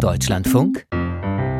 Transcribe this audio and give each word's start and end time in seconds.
Deutschlandfunk 0.00 0.86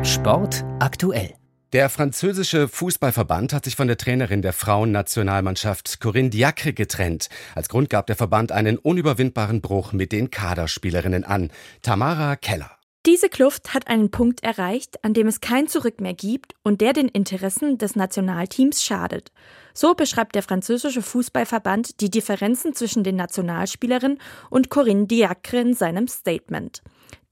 Sport 0.01 0.65
aktuell. 0.79 1.35
Der 1.73 1.89
französische 1.89 2.67
Fußballverband 2.67 3.53
hat 3.53 3.65
sich 3.65 3.75
von 3.75 3.85
der 3.87 3.97
Trainerin 3.97 4.41
der 4.41 4.53
Frauennationalmannschaft 4.53 6.01
Corinne 6.01 6.31
Diacre 6.31 6.73
getrennt. 6.73 7.29
Als 7.53 7.69
Grund 7.69 7.91
gab 7.91 8.07
der 8.07 8.15
Verband 8.15 8.51
einen 8.51 8.79
unüberwindbaren 8.79 9.61
Bruch 9.61 9.93
mit 9.93 10.11
den 10.11 10.31
Kaderspielerinnen 10.31 11.23
an. 11.23 11.51
Tamara 11.83 12.35
Keller. 12.35 12.71
Diese 13.05 13.29
Kluft 13.29 13.75
hat 13.75 13.87
einen 13.87 14.09
Punkt 14.09 14.43
erreicht, 14.43 15.03
an 15.03 15.13
dem 15.13 15.27
es 15.27 15.39
kein 15.39 15.67
Zurück 15.67 16.01
mehr 16.01 16.15
gibt 16.15 16.55
und 16.63 16.81
der 16.81 16.93
den 16.93 17.09
Interessen 17.09 17.77
des 17.77 17.95
Nationalteams 17.95 18.83
schadet. 18.83 19.31
So 19.75 19.93
beschreibt 19.93 20.33
der 20.33 20.43
französische 20.43 21.03
Fußballverband 21.03 22.01
die 22.01 22.09
Differenzen 22.09 22.73
zwischen 22.73 23.03
den 23.03 23.17
Nationalspielerinnen 23.17 24.19
und 24.49 24.69
Corinne 24.69 25.05
Diacre 25.05 25.59
in 25.59 25.73
seinem 25.75 26.07
Statement. 26.07 26.81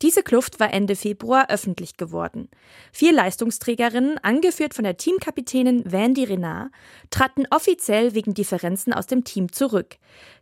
Diese 0.02 0.24
Kluft 0.24 0.62
war 0.62 0.74
Ende 0.74 0.96
Februar 0.96 1.50
öffentlich 1.50 1.98
geworden. 1.98 2.48
Vier 2.94 3.12
Leistungsträgerinnen, 3.12 4.18
angeführt 4.20 4.74
von 4.74 4.86
der 4.86 4.96
Teamkapitänin 4.96 5.92
Vandy 5.92 6.24
Renard, 6.24 6.72
traten 7.10 7.46
offiziell 7.52 8.14
wegen 8.14 8.34
Differenzen 8.34 8.94
aus 8.94 9.08
dem 9.08 9.26
Team 9.26 9.52
zurück. 9.52 9.98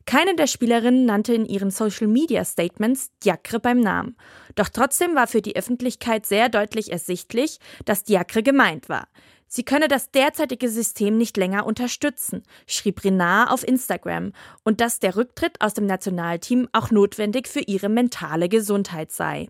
Keine 0.06 0.36
der 0.36 0.46
Spielerinnen 0.46 1.06
nannte 1.06 1.34
in 1.34 1.46
ihren 1.46 1.72
Social-Media-Statements 1.72 3.10
Diacre 3.26 3.60
beim 3.60 3.80
Namen. 3.80 4.16
Doch 4.54 4.70
trotzdem 4.70 5.16
war 5.16 5.26
für 5.26 5.42
die 5.42 5.56
Öffentlichkeit 5.56 6.28
sehr 6.28 6.50
deutlich 6.50 6.92
ersichtlich, 6.92 7.58
dass 7.86 8.04
Diacre 8.04 8.44
gemeint 8.44 8.90
war. 8.90 9.08
Sie 9.48 9.64
könne 9.64 9.88
das 9.88 10.12
derzeitige 10.12 10.70
System 10.70 11.18
nicht 11.18 11.38
länger 11.38 11.66
unterstützen, 11.66 12.44
schrieb 12.68 13.04
Renard 13.04 13.50
auf 13.50 13.68
Instagram, 13.68 14.34
und 14.64 14.82
dass 14.82 15.00
der 15.00 15.16
Rücktritt 15.16 15.62
aus 15.62 15.74
dem 15.74 15.86
Nationalteam 15.86 16.68
auch 16.74 16.92
notwendig 16.92 17.48
für 17.48 17.62
ihre 17.62 17.90
mentale 17.90 18.50
Gesundheit 18.50 19.12
sei. 19.12 19.48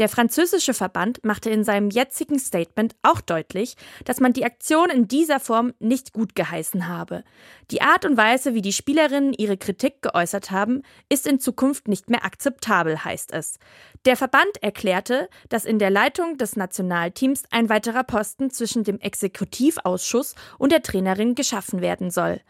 Der 0.00 0.08
französische 0.08 0.72
Verband 0.72 1.22
machte 1.26 1.50
in 1.50 1.62
seinem 1.62 1.90
jetzigen 1.90 2.38
Statement 2.38 2.96
auch 3.02 3.20
deutlich, 3.20 3.76
dass 4.06 4.18
man 4.18 4.32
die 4.32 4.46
Aktion 4.46 4.88
in 4.88 5.08
dieser 5.08 5.40
Form 5.40 5.74
nicht 5.78 6.14
gut 6.14 6.34
geheißen 6.34 6.88
habe. 6.88 7.22
Die 7.70 7.82
Art 7.82 8.06
und 8.06 8.16
Weise, 8.16 8.54
wie 8.54 8.62
die 8.62 8.72
Spielerinnen 8.72 9.34
ihre 9.34 9.58
Kritik 9.58 10.00
geäußert 10.00 10.50
haben, 10.50 10.84
ist 11.10 11.26
in 11.26 11.38
Zukunft 11.38 11.86
nicht 11.86 12.08
mehr 12.08 12.24
akzeptabel, 12.24 13.04
heißt 13.04 13.34
es. 13.34 13.58
Der 14.06 14.16
Verband 14.16 14.62
erklärte, 14.62 15.28
dass 15.50 15.66
in 15.66 15.78
der 15.78 15.90
Leitung 15.90 16.38
des 16.38 16.56
Nationalteams 16.56 17.42
ein 17.50 17.68
weiterer 17.68 18.02
Posten 18.02 18.50
zwischen 18.50 18.84
dem 18.84 18.98
Exekutivausschuss 19.00 20.34
und 20.56 20.72
der 20.72 20.82
Trainerin 20.82 21.34
geschaffen 21.34 21.82
werden 21.82 22.10
soll. 22.10 22.40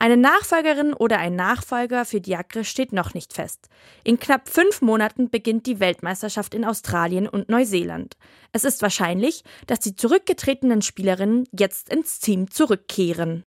Eine 0.00 0.16
Nachfolgerin 0.16 0.94
oder 0.94 1.18
ein 1.18 1.34
Nachfolger 1.34 2.04
für 2.04 2.20
Diacre 2.20 2.62
steht 2.62 2.92
noch 2.92 3.14
nicht 3.14 3.32
fest. 3.32 3.68
In 4.04 4.20
knapp 4.20 4.48
fünf 4.48 4.80
Monaten 4.80 5.28
beginnt 5.28 5.66
die 5.66 5.80
Weltmeisterschaft 5.80 6.54
in 6.54 6.64
Australien 6.64 7.28
und 7.28 7.48
Neuseeland. 7.48 8.16
Es 8.52 8.62
ist 8.62 8.80
wahrscheinlich, 8.80 9.42
dass 9.66 9.80
die 9.80 9.96
zurückgetretenen 9.96 10.82
Spielerinnen 10.82 11.48
jetzt 11.50 11.92
ins 11.92 12.20
Team 12.20 12.48
zurückkehren. 12.48 13.42